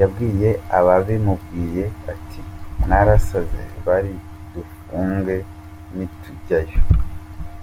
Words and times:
Yabwiye 0.00 0.50
ababimubwiye 0.78 1.84
ati 2.12 2.40
“Mwarasaze, 2.82 3.60
bari 3.86 4.12
budufunge 4.50 5.36
nitujyayo. 5.94 6.78